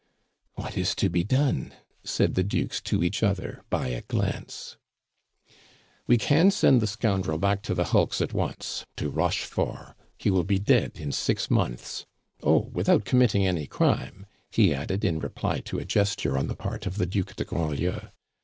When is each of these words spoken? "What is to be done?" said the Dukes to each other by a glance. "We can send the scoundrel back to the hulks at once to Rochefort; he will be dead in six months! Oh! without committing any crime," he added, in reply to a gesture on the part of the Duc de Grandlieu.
"What 0.55 0.79
is 0.79 0.95
to 0.95 1.09
be 1.09 1.23
done?" 1.23 1.75
said 2.03 2.33
the 2.33 2.41
Dukes 2.43 2.81
to 2.85 3.03
each 3.03 3.21
other 3.21 3.61
by 3.69 3.89
a 3.89 4.01
glance. 4.01 4.75
"We 6.07 6.17
can 6.17 6.49
send 6.49 6.81
the 6.81 6.87
scoundrel 6.87 7.37
back 7.37 7.61
to 7.61 7.75
the 7.75 7.83
hulks 7.93 8.19
at 8.19 8.33
once 8.33 8.83
to 8.95 9.11
Rochefort; 9.11 9.95
he 10.17 10.31
will 10.31 10.43
be 10.43 10.57
dead 10.57 10.93
in 10.95 11.11
six 11.11 11.51
months! 11.51 12.07
Oh! 12.41 12.71
without 12.73 13.05
committing 13.05 13.45
any 13.45 13.67
crime," 13.67 14.25
he 14.49 14.73
added, 14.73 15.05
in 15.05 15.19
reply 15.19 15.59
to 15.65 15.77
a 15.77 15.85
gesture 15.85 16.35
on 16.35 16.47
the 16.47 16.55
part 16.55 16.87
of 16.87 16.97
the 16.97 17.05
Duc 17.05 17.35
de 17.35 17.45
Grandlieu. 17.45 18.09